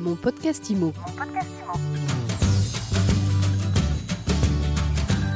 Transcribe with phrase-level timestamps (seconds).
[0.00, 0.94] Mon podcast IMO.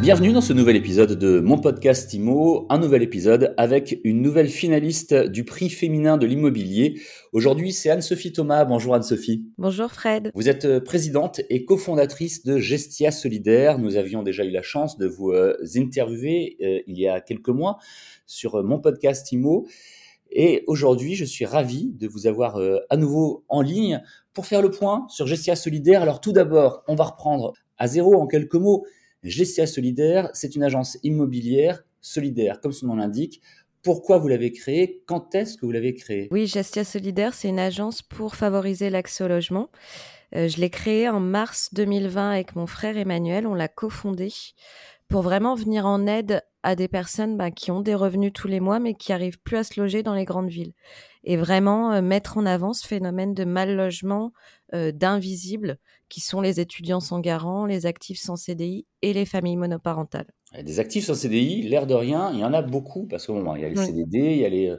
[0.00, 4.48] Bienvenue dans ce nouvel épisode de mon podcast IMO, un nouvel épisode avec une nouvelle
[4.48, 6.98] finaliste du prix féminin de l'immobilier.
[7.34, 8.64] Aujourd'hui, c'est Anne-Sophie Thomas.
[8.64, 9.44] Bonjour Anne-Sophie.
[9.58, 10.30] Bonjour Fred.
[10.34, 13.78] Vous êtes euh, présidente et cofondatrice de Gestia Solidaire.
[13.78, 17.50] Nous avions déjà eu la chance de vous euh, interviewer euh, il y a quelques
[17.50, 17.76] mois
[18.24, 19.66] sur mon podcast IMO.
[20.34, 24.70] Et aujourd'hui, je suis ravi de vous avoir à nouveau en ligne pour faire le
[24.70, 26.02] point sur Gestia Solidaire.
[26.02, 28.84] Alors tout d'abord, on va reprendre à zéro en quelques mots
[29.24, 33.40] Gestia Solidaire, c'est une agence immobilière solidaire, comme son nom l'indique.
[33.82, 35.02] Pourquoi vous l'avez créée?
[35.06, 36.28] Quand est-ce que vous l'avez créée?
[36.30, 39.70] Oui, Gestia Solidaire, c'est une agence pour favoriser l'accès au logement.
[40.36, 43.46] Euh, je l'ai créée en mars 2020 avec mon frère Emmanuel.
[43.46, 44.32] On l'a cofondée
[45.08, 48.58] pour vraiment venir en aide à des personnes bah, qui ont des revenus tous les
[48.58, 50.72] mois mais qui arrivent plus à se loger dans les grandes villes.
[51.22, 54.32] Et vraiment euh, mettre en avant ce phénomène de mal logement,
[54.74, 55.78] euh, d'invisibles,
[56.08, 60.26] qui sont les étudiants sans garant, les actifs sans CDI et les familles monoparentales.
[60.60, 63.64] Des actifs sans CDI, l'air de rien, il y en a beaucoup parce qu'il y
[63.64, 64.74] a les CDD, il y a les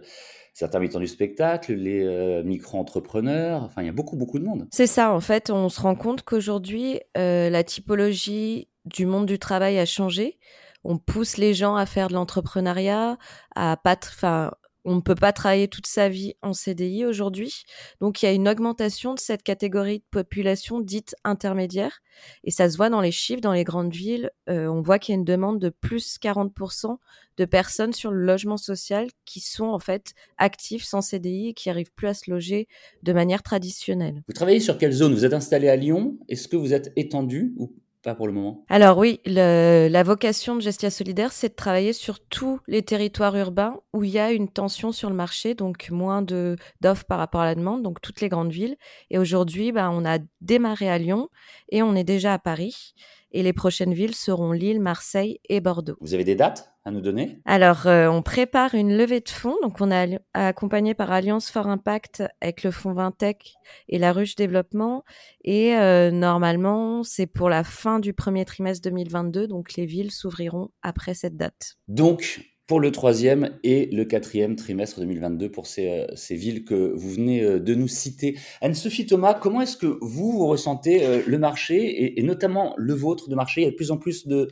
[0.62, 4.68] intermittents du spectacle, les micro-entrepreneurs, enfin il y a beaucoup beaucoup de monde.
[4.72, 9.78] C'est ça, en fait, on se rend compte qu'aujourd'hui, la typologie du monde du travail
[9.80, 10.40] a changé.
[10.86, 13.18] On pousse les gens à faire de l'entrepreneuriat,
[13.56, 14.52] à pas, enfin,
[14.86, 17.64] on ne peut pas travailler toute sa vie en CDI aujourd'hui.
[18.02, 22.02] Donc, il y a une augmentation de cette catégorie de population dite intermédiaire.
[22.44, 24.30] Et ça se voit dans les chiffres, dans les grandes villes.
[24.48, 26.98] Euh, on voit qu'il y a une demande de plus 40%
[27.38, 31.72] de personnes sur le logement social qui sont en fait actifs sans CDI et qui
[31.72, 32.68] arrivent plus à se loger
[33.02, 34.24] de manière traditionnelle.
[34.28, 35.16] Vous travaillez sur quelle zone?
[35.16, 36.18] Vous êtes installé à Lyon?
[36.30, 37.74] Est-ce que vous êtes étendu ou
[38.14, 42.60] pour le moment Alors oui, la vocation de Gestia Solidaire, c'est de travailler sur tous
[42.68, 47.06] les territoires urbains où il y a une tension sur le marché, donc moins d'offres
[47.06, 48.76] par rapport à la demande, donc toutes les grandes villes.
[49.10, 51.30] Et aujourd'hui, ben, on a démarré à Lyon
[51.70, 52.94] et on est déjà à Paris
[53.32, 55.98] et les prochaines villes seront Lille, Marseille et Bordeaux.
[56.00, 56.75] Vous avez des dates?
[56.86, 59.56] À nous donner Alors, euh, on prépare une levée de fonds.
[59.64, 63.56] Donc, on est accompagné par Alliance for Impact avec le fonds Vintech
[63.90, 65.04] et la Ruche Développement.
[65.44, 69.48] Et euh, normalement, c'est pour la fin du premier trimestre 2022.
[69.48, 71.76] Donc, les villes s'ouvriront après cette date.
[71.88, 76.94] Donc, pour le troisième et le quatrième trimestre 2022 pour ces, euh, ces villes que
[76.96, 78.38] vous venez de nous citer.
[78.62, 83.36] Anne-Sophie Thomas, comment est-ce que vous, vous ressentez le marché et, notamment le vôtre de
[83.36, 83.62] marché?
[83.62, 84.50] Il y a de plus en plus de,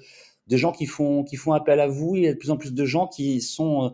[0.48, 2.58] de gens qui font, qui font appel à vous, il y a de plus en
[2.58, 3.94] plus de gens qui sont,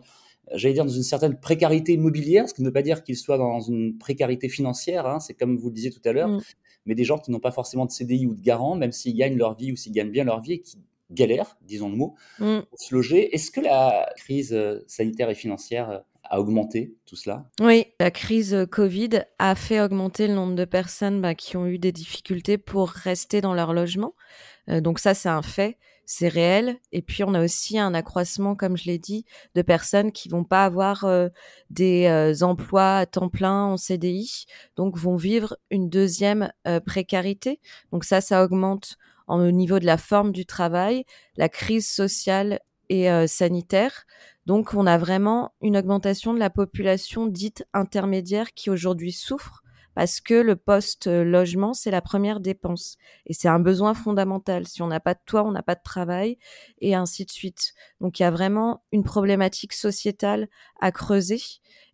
[0.52, 3.38] j'allais dire, dans une certaine précarité immobilière, ce qui ne veut pas dire qu'ils soient
[3.38, 6.40] dans une précarité financière, hein, c'est comme vous le disiez tout à l'heure, mmh.
[6.86, 9.36] mais des gens qui n'ont pas forcément de CDI ou de garant, même s'ils gagnent
[9.36, 10.78] leur vie ou s'ils gagnent bien leur vie et qui
[11.10, 12.60] galère, disons le mot, mmh.
[12.68, 13.34] pour se loger.
[13.34, 17.50] Est-ce que la crise euh, sanitaire et financière euh, a augmenté tout cela?
[17.60, 21.66] Oui, la crise euh, Covid a fait augmenter le nombre de personnes bah, qui ont
[21.66, 24.14] eu des difficultés pour rester dans leur logement.
[24.68, 25.76] donc ça, c'est un fait,
[26.12, 26.76] c'est réel.
[26.90, 30.42] Et puis, on a aussi un accroissement, comme je l'ai dit, de personnes qui vont
[30.42, 31.06] pas avoir
[31.70, 36.52] des emplois à temps plein en CDI, donc vont vivre une deuxième
[36.84, 37.60] précarité.
[37.92, 38.98] Donc ça, ça augmente
[39.38, 41.04] au niveau de la forme du travail,
[41.36, 44.06] la crise sociale et euh, sanitaire.
[44.46, 49.62] Donc, on a vraiment une augmentation de la population dite intermédiaire qui aujourd'hui souffre
[49.94, 52.96] parce que le poste-logement, c'est la première dépense.
[53.26, 54.66] Et c'est un besoin fondamental.
[54.66, 56.38] Si on n'a pas de toit, on n'a pas de travail,
[56.80, 57.74] et ainsi de suite.
[58.00, 60.48] Donc il y a vraiment une problématique sociétale
[60.80, 61.40] à creuser.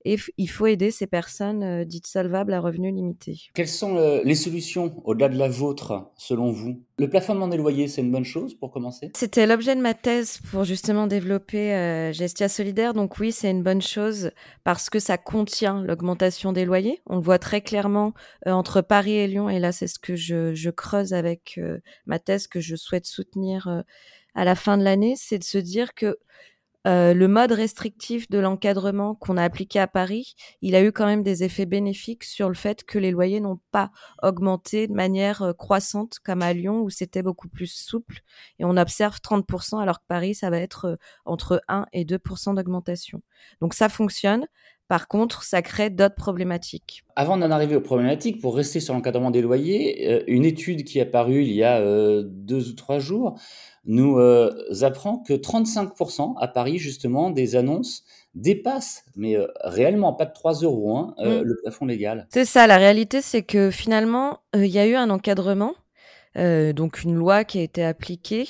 [0.08, 3.40] Et il faut aider ces personnes euh, dites solvables à revenus limités.
[3.54, 6.80] Quelles sont euh, les solutions au-delà de la vôtre, selon vous?
[6.98, 9.10] Le plafonnement des loyers, c'est une bonne chose pour commencer?
[9.16, 12.94] C'était l'objet de ma thèse pour justement développer euh, Gestia Solidaire.
[12.94, 14.30] Donc oui, c'est une bonne chose
[14.62, 17.02] parce que ça contient l'augmentation des loyers.
[17.06, 18.14] On le voit très clairement
[18.46, 19.48] entre Paris et Lyon.
[19.48, 21.58] Et là, c'est ce que je, je creuse avec
[22.06, 23.82] ma thèse que je souhaite soutenir
[24.36, 25.14] à la fin de l'année.
[25.16, 26.16] C'est de se dire que
[26.86, 31.06] euh, le mode restrictif de l'encadrement qu'on a appliqué à Paris, il a eu quand
[31.06, 33.90] même des effets bénéfiques sur le fait que les loyers n'ont pas
[34.22, 38.20] augmenté de manière euh, croissante comme à Lyon où c'était beaucoup plus souple.
[38.60, 42.54] Et on observe 30% alors que Paris, ça va être euh, entre 1 et 2%
[42.54, 43.20] d'augmentation.
[43.60, 44.46] Donc ça fonctionne.
[44.88, 47.04] Par contre, ça crée d'autres problématiques.
[47.16, 51.02] Avant d'en arriver aux problématiques, pour rester sur l'encadrement des loyers, une étude qui est
[51.02, 51.80] apparue il y a
[52.22, 53.38] deux ou trois jours
[53.86, 54.50] nous euh,
[54.82, 58.04] apprend que 35% à Paris, justement, des annonces
[58.34, 61.44] dépassent, mais euh, réellement, pas de 3 euros, hein, euh, mm.
[61.44, 62.26] le plafond légal.
[62.30, 65.74] C'est ça, la réalité, c'est que finalement, il y a eu un encadrement.
[66.36, 68.48] Euh, donc une loi qui a été appliquée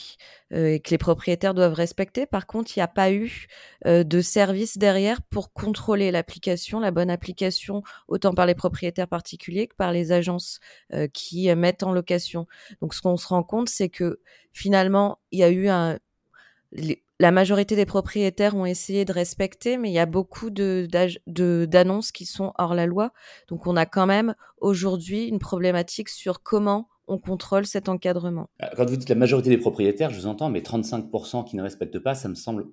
[0.52, 2.26] euh, et que les propriétaires doivent respecter.
[2.26, 3.46] Par contre, il n'y a pas eu
[3.86, 9.68] euh, de service derrière pour contrôler l'application, la bonne application, autant par les propriétaires particuliers
[9.68, 10.60] que par les agences
[11.12, 12.46] qui mettent en location.
[12.80, 14.20] Donc, ce qu'on se rend compte, c'est que
[14.52, 15.98] finalement, il y a eu un
[17.18, 22.26] la majorité des propriétaires ont essayé de respecter, mais il y a beaucoup d'annonces qui
[22.26, 23.12] sont hors la loi.
[23.48, 28.48] Donc on a quand même aujourd'hui une problématique sur comment on contrôle cet encadrement.
[28.76, 31.98] Quand vous dites la majorité des propriétaires, je vous entends, mais 35% qui ne respectent
[31.98, 32.66] pas, ça me semble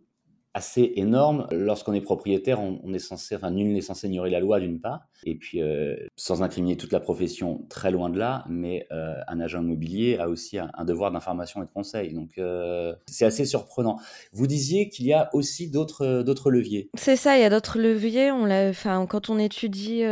[0.54, 1.48] assez énorme.
[1.52, 5.08] Lorsqu'on est propriétaire, on, est censé, enfin, nul n'est censé ignorer la loi d'une part,
[5.26, 9.40] et puis euh, sans incriminer toute la profession, très loin de là, mais euh, un
[9.40, 12.14] agent immobilier a aussi un, devoir d'information et de conseil.
[12.14, 13.98] Donc euh, c'est assez surprenant.
[14.32, 16.90] Vous disiez qu'il y a aussi d'autres d'autres leviers.
[16.96, 18.32] C'est ça, il y a d'autres leviers.
[18.32, 20.04] Enfin, quand on étudie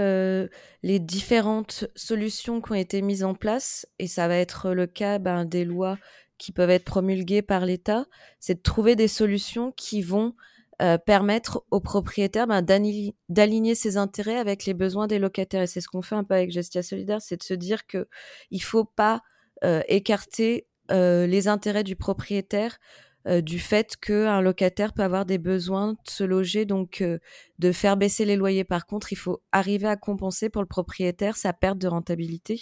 [0.84, 5.20] les différentes solutions qui ont été mises en place, et ça va être le cas
[5.20, 5.98] ben, des lois
[6.42, 8.08] qui peuvent être promulguées par l'État,
[8.40, 10.34] c'est de trouver des solutions qui vont
[10.82, 15.62] euh, permettre aux propriétaires ben, d'aligner ses intérêts avec les besoins des locataires.
[15.62, 18.08] Et c'est ce qu'on fait un peu avec Gestia Solidaire, c'est de se dire que
[18.50, 19.22] il faut pas
[19.64, 22.80] euh, écarter euh, les intérêts du propriétaire
[23.28, 27.20] euh, du fait qu'un locataire peut avoir des besoins de se loger, donc euh,
[27.60, 28.64] de faire baisser les loyers.
[28.64, 32.62] Par contre, il faut arriver à compenser pour le propriétaire sa perte de rentabilité.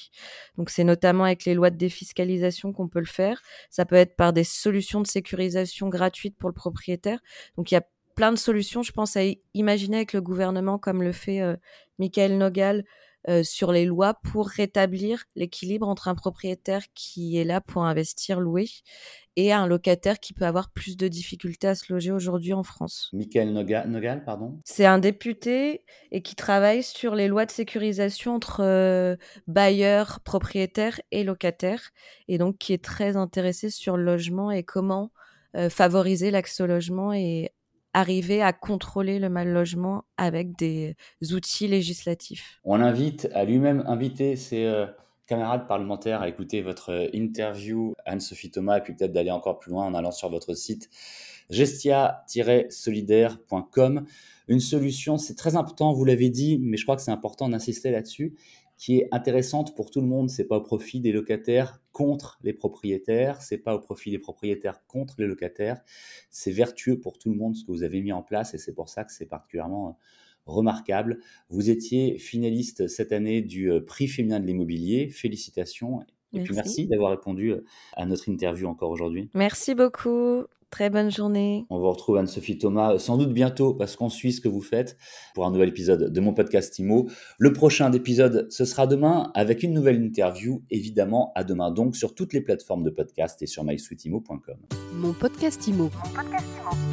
[0.57, 3.41] Donc c'est notamment avec les lois de défiscalisation qu'on peut le faire.
[3.69, 7.19] Ça peut être par des solutions de sécurisation gratuites pour le propriétaire.
[7.55, 7.83] Donc il y a
[8.15, 9.21] plein de solutions, je pense, à
[9.53, 11.55] imaginer avec le gouvernement, comme le fait euh,
[11.99, 12.83] Michael Nogal,
[13.43, 18.67] sur les lois pour rétablir l'équilibre entre un propriétaire qui est là pour investir, louer,
[19.35, 23.09] et un locataire qui peut avoir plus de difficultés à se loger aujourd'hui en France.
[23.13, 24.59] Michael Nogal, pardon?
[24.65, 29.17] C'est un député et qui travaille sur les lois de sécurisation entre
[29.47, 31.91] bailleurs, propriétaires et locataires,
[32.27, 35.11] et donc qui est très intéressé sur le logement et comment
[35.69, 37.51] favoriser l'accès au logement et
[37.93, 40.95] arriver à contrôler le mal logement avec des
[41.31, 42.59] outils législatifs.
[42.63, 44.85] On l'invite à lui-même inviter ses euh,
[45.25, 49.71] camarades parlementaires à écouter votre euh, interview Anne-Sophie Thomas et puis peut-être d'aller encore plus
[49.71, 50.89] loin en allant sur votre site
[51.49, 54.05] gestia-solidaire.com.
[54.47, 57.89] Une solution, c'est très important, vous l'avez dit, mais je crois que c'est important d'insister
[57.91, 58.35] là-dessus
[58.79, 60.29] qui est intéressante pour tout le monde.
[60.29, 64.87] C'est pas au profit des locataires contre les propriétaires, c'est pas au profit des propriétaires
[64.87, 65.81] contre les locataires.
[66.31, 68.73] C'est vertueux pour tout le monde ce que vous avez mis en place et c'est
[68.73, 69.91] pour ça que c'est particulièrement euh,
[70.45, 71.19] remarquable.
[71.49, 75.09] Vous étiez finaliste cette année du euh, prix féminin de l'immobilier.
[75.09, 75.99] Félicitations.
[76.31, 76.45] Et merci.
[76.45, 77.65] puis merci d'avoir répondu euh,
[77.97, 79.29] à notre interview encore aujourd'hui.
[79.33, 80.45] Merci beaucoup.
[80.71, 81.65] Très bonne journée.
[81.69, 84.97] On vous retrouve Anne-Sophie Thomas sans doute bientôt parce qu'on suit ce que vous faites
[85.33, 87.09] pour un nouvel épisode de mon podcast IMO.
[87.37, 90.63] Le prochain épisode, ce sera demain avec une nouvelle interview.
[90.69, 94.57] Évidemment, à demain donc sur toutes les plateformes de podcast et sur mysweetimo.com.
[94.93, 95.83] Mon podcast IMO.
[95.83, 96.88] Mon podcast IMO.